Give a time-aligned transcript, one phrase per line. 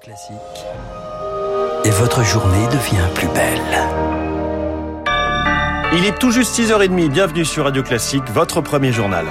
[0.00, 0.36] Classique.
[1.84, 3.60] Et votre journée devient plus belle.
[5.96, 9.26] Il est tout juste 6h30, bienvenue sur Radio Classique, votre premier journal.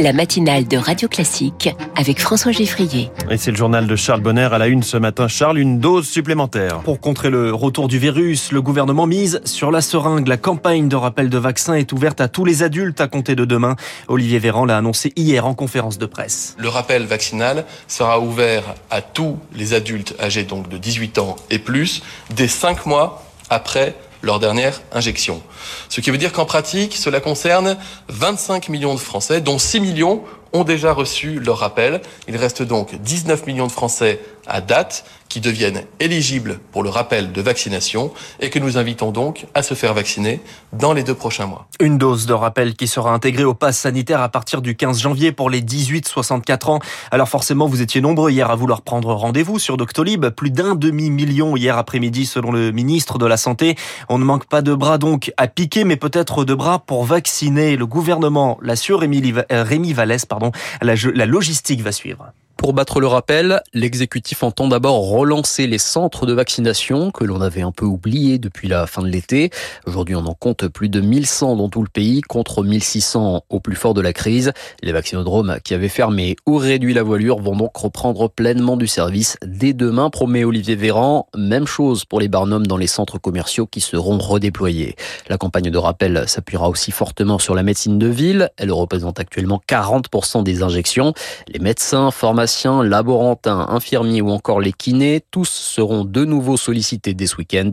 [0.00, 3.10] La matinale de Radio Classique avec François Geffrier.
[3.30, 5.28] Et c'est le journal de Charles Bonner à la une ce matin.
[5.28, 6.80] Charles, une dose supplémentaire.
[6.80, 10.26] Pour contrer le retour du virus, le gouvernement mise sur la seringue.
[10.26, 13.44] La campagne de rappel de vaccins est ouverte à tous les adultes à compter de
[13.44, 13.76] demain.
[14.08, 16.56] Olivier Véran l'a annoncé hier en conférence de presse.
[16.58, 21.58] Le rappel vaccinal sera ouvert à tous les adultes âgés donc de 18 ans et
[21.58, 22.02] plus
[22.34, 25.42] dès 5 mois après leur dernière injection.
[25.88, 27.76] Ce qui veut dire qu'en pratique, cela concerne
[28.08, 32.00] 25 millions de Français, dont 6 millions ont déjà reçu leur rappel.
[32.28, 37.32] Il reste donc 19 millions de Français à date qui deviennent éligibles pour le rappel
[37.32, 40.40] de vaccination et que nous invitons donc à se faire vacciner
[40.72, 41.66] dans les deux prochains mois.
[41.80, 45.32] Une dose de rappel qui sera intégrée au pass sanitaire à partir du 15 janvier
[45.32, 46.78] pour les 18-64 ans.
[47.10, 50.26] Alors forcément, vous étiez nombreux hier à vouloir prendre rendez-vous sur Doctolib.
[50.28, 53.76] Plus d'un demi-million hier après-midi selon le ministre de la Santé.
[54.08, 57.76] On ne manque pas de bras donc à piquer, mais peut-être de bras pour vacciner.
[57.76, 60.43] Le gouvernement l'assure, Rémi Vallès, pardon,
[60.82, 62.32] la, logistique va suivre.
[62.56, 67.62] Pour battre le rappel, l'exécutif entend d'abord relancer les centres de vaccination que l'on avait
[67.62, 69.50] un peu oubliés depuis la fin de l'été.
[69.86, 73.74] Aujourd'hui, on en compte plus de 1100 dans tout le pays contre 1600 au plus
[73.74, 74.52] fort de la crise.
[74.82, 79.36] Les vaccinodromes qui avaient fermé ou réduit la voilure vont donc reprendre pleinement du service
[79.44, 81.26] dès demain, promet Olivier Véran.
[81.36, 84.94] Même chose pour les barnums dans les centres commerciaux qui seront redéployés.
[85.28, 88.50] La campagne de rappel s'appuiera aussi fortement sur la médecine de ville.
[88.56, 91.12] Elle représente actuellement 40% des injections.
[91.48, 92.43] Les médecins, formateurs,
[92.82, 97.70] laborantins, infirmiers ou encore les kinés, tous seront de nouveau sollicités dès ce week-end.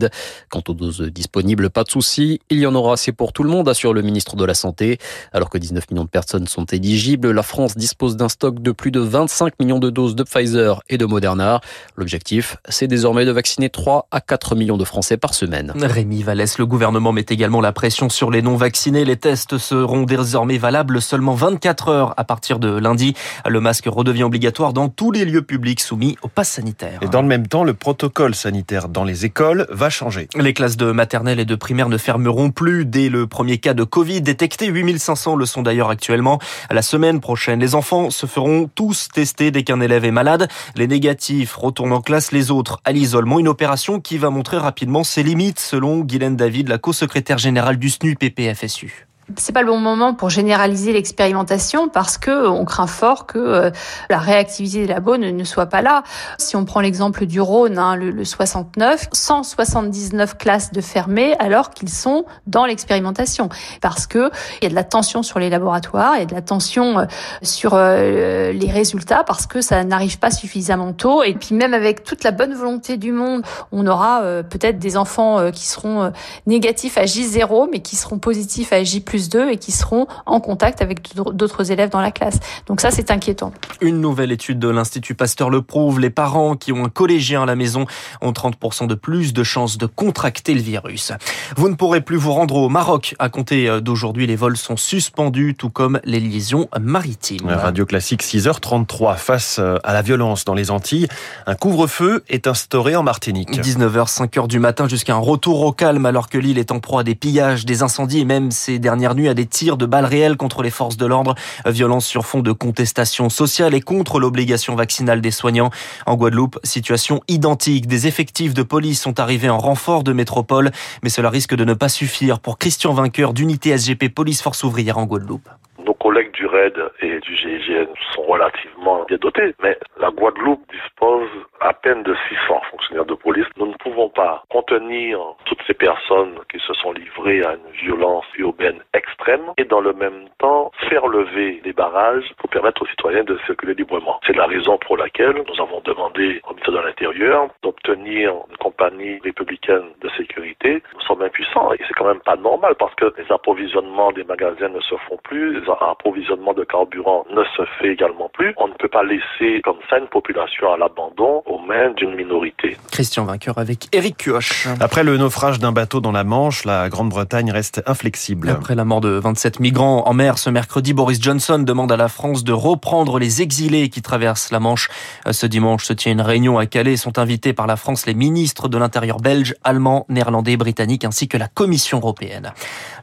[0.50, 3.50] Quant aux doses disponibles, pas de souci, il y en aura assez pour tout le
[3.50, 4.98] monde, assure le ministre de la Santé.
[5.32, 8.90] Alors que 19 millions de personnes sont éligibles, la France dispose d'un stock de plus
[8.90, 11.60] de 25 millions de doses de Pfizer et de Moderna.
[11.96, 15.72] L'objectif, c'est désormais de vacciner 3 à 4 millions de Français par semaine.
[15.76, 19.04] Rémi Vallès, le gouvernement met également la pression sur les non-vaccinés.
[19.04, 23.14] Les tests seront désormais valables seulement 24 heures à partir de lundi.
[23.46, 27.00] Le masque redevient obligatoire dans tous les lieux publics soumis au pass sanitaire.
[27.02, 30.28] Et dans le même temps, le protocole sanitaire dans les écoles va changer.
[30.36, 33.82] Les classes de maternelle et de primaire ne fermeront plus dès le premier cas de
[33.82, 34.66] Covid détecté.
[34.66, 36.38] 8500 le sont d'ailleurs actuellement.
[36.70, 40.48] La semaine prochaine, les enfants se feront tous tester dès qu'un élève est malade.
[40.76, 43.40] Les négatifs retournent en classe, les autres à l'isolement.
[43.40, 47.90] Une opération qui va montrer rapidement ses limites, selon Guylaine David, la co-secrétaire générale du
[47.90, 53.26] SNU PPFSU c'est pas le bon moment pour généraliser l'expérimentation parce que on craint fort
[53.26, 53.70] que euh,
[54.10, 56.02] la réactivité des labos ne, soit pas là.
[56.38, 61.88] Si on prend l'exemple du Rhône, hein, le, 69, 179 classes de fermées alors qu'ils
[61.88, 63.48] sont dans l'expérimentation.
[63.80, 66.34] Parce que il y a de la tension sur les laboratoires, il y a de
[66.34, 67.04] la tension euh,
[67.42, 71.22] sur euh, les résultats parce que ça n'arrive pas suffisamment tôt.
[71.22, 75.50] Et puis même avec toute la bonne volonté du monde, on aura peut-être des enfants
[75.50, 76.12] qui seront
[76.46, 80.80] négatifs à J0 mais qui seront positifs à J plus et qui seront en contact
[80.80, 82.38] avec d'autres élèves dans la classe.
[82.66, 83.52] Donc ça, c'est inquiétant.
[83.82, 86.00] Une nouvelle étude de l'Institut Pasteur le prouve.
[86.00, 87.84] Les parents qui ont un collégien à la maison
[88.22, 91.12] ont 30% de plus de chances de contracter le virus.
[91.56, 93.14] Vous ne pourrez plus vous rendre au Maroc.
[93.18, 97.48] À compter euh, d'aujourd'hui, les vols sont suspendus, tout comme les liaisons maritimes.
[97.48, 99.16] Radio Classique 6h33.
[99.16, 101.08] Face euh, à la violence dans les Antilles,
[101.46, 103.60] un couvre-feu est instauré en Martinique.
[103.60, 107.00] 19h, 5h du matin jusqu'à un retour au calme alors que l'île est en proie
[107.00, 110.04] à des pillages, des incendies et même ces dernières nuit à des tirs de balles
[110.04, 111.34] réelles contre les forces de l'ordre,
[111.66, 115.70] violence sur fond de contestation sociale et contre l'obligation vaccinale des soignants.
[116.06, 117.88] En Guadeloupe, situation identique.
[117.88, 120.70] Des effectifs de police sont arrivés en renfort de métropole,
[121.02, 124.98] mais cela risque de ne pas suffire pour Christian Vainqueur d'unité SGP Police Force Ouvrière
[124.98, 125.48] en Guadeloupe.
[125.84, 131.28] Nos collègues du RAID et du GIGN sont relativement bien dotés, mais la Guadeloupe dispose
[131.62, 133.46] à peine de 600 fonctionnaires de police.
[133.56, 138.24] Nous ne pouvons pas contenir toutes ces personnes qui se sont livrées à une violence
[138.36, 143.22] urbaine extrême et dans le même temps faire lever des barrages pour permettre aux citoyens
[143.24, 144.18] de circuler librement.
[144.26, 149.20] C'est la raison pour laquelle nous avons demandé au ministère de l'Intérieur d'obtenir une compagnie
[149.22, 150.82] républicaine de sécurité.
[150.94, 154.68] Nous sommes impuissants et c'est quand même pas normal parce que les approvisionnements des magasins
[154.68, 158.52] ne se font plus, les approvisionnements de carburant ne se fait également plus.
[158.56, 162.78] On ne peut pas laisser comme ça une population à l'abandon aux mains d'une minorité.
[162.90, 164.68] Christian Vainqueur avec Eric Kioch.
[164.80, 168.48] Après le naufrage d'un bateau dans la Manche, la Grande-Bretagne reste inflexible.
[168.48, 172.08] Après la mort de 27 migrants en mer ce mercredi, Boris Johnson demande à la
[172.08, 174.88] France de reprendre les exilés qui traversent la Manche.
[175.30, 176.96] Ce dimanche se tient une réunion à Calais.
[176.96, 181.36] Sont invités par la France les ministres de l'Intérieur belge, allemand, néerlandais, britannique ainsi que
[181.36, 182.52] la Commission européenne.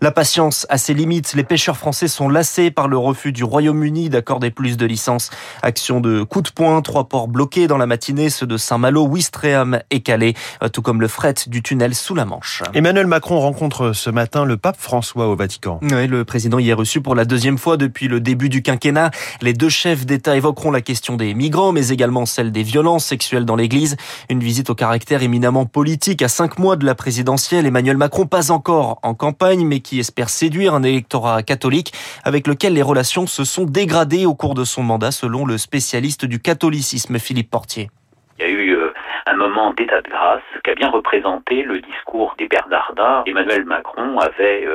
[0.01, 1.33] La patience a ses limites.
[1.35, 5.29] Les pêcheurs français sont lassés par le refus du Royaume-Uni d'accorder plus de licences.
[5.61, 9.81] Action de coup de poing, trois ports bloqués dans la matinée, ceux de Saint-Malo, Ouistreham
[9.91, 10.33] et Calais,
[10.71, 12.63] tout comme le fret du tunnel sous la Manche.
[12.73, 15.79] Emmanuel Macron rencontre ce matin le pape François au Vatican.
[15.81, 19.11] Oui, le président y est reçu pour la deuxième fois depuis le début du quinquennat.
[19.41, 23.43] Les deux chefs d'État évoqueront la question des migrants, mais également celle des violences sexuelles
[23.43, 23.97] dans l'Église.
[24.29, 27.65] Une visite au caractère éminemment politique à cinq mois de la présidentielle.
[27.65, 31.91] Emmanuel Macron, pas encore en campagne, mais qui espère séduire un électorat catholique
[32.23, 36.23] avec lequel les relations se sont dégradées au cours de son mandat, selon le spécialiste
[36.23, 37.89] du catholicisme Philippe Portier.
[39.75, 43.23] D'état de grâce qui a bien représenté le discours des Bernardins.
[43.25, 44.65] Emmanuel Macron avait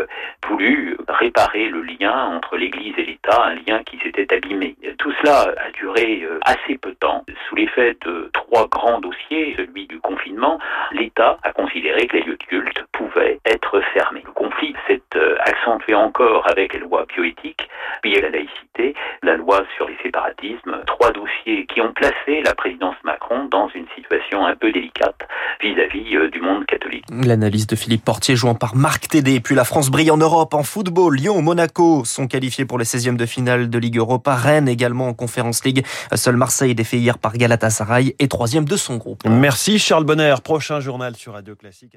[0.47, 4.77] voulu réparer le lien entre l'Église et l'État, un lien qui s'était abîmé.
[4.99, 7.25] Tout cela a duré assez peu de temps.
[7.49, 10.59] Sous l'effet de trois grands dossiers, celui du confinement,
[10.93, 14.23] l'État a considéré que les lieux de culte pouvaient être fermés.
[14.25, 15.01] Le conflit s'est
[15.41, 17.69] accentué encore avec les lois bioéthiques,
[18.03, 22.97] puis la laïcité, la loi sur les séparatismes, trois dossiers qui ont placé la présidence
[23.03, 25.21] Macron dans une situation un peu délicate
[25.63, 27.05] vis-à-vis -vis du monde catholique.
[27.11, 29.41] L'analyse de Philippe Portier jouant par Marc Tédé.
[29.41, 31.17] Puis la France brille en Europe en football.
[31.17, 34.35] Lyon, Monaco sont qualifiés pour les 16e de finale de Ligue Europa.
[34.35, 35.85] Rennes également en Conference League.
[36.15, 39.23] Seul Marseille défait hier par Galatasaray et troisième de son groupe.
[39.27, 40.35] Merci Charles Bonner.
[40.43, 41.97] Prochain journal sur Radio Classique.